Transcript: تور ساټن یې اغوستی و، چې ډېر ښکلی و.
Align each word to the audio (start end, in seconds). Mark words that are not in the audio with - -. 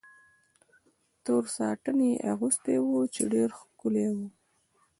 تور 1.23 1.43
ساټن 1.57 1.97
یې 2.07 2.11
اغوستی 2.31 2.75
و، 2.81 2.87
چې 3.13 3.21
ډېر 3.33 3.49
ښکلی 3.59 4.07
و. 4.15 4.17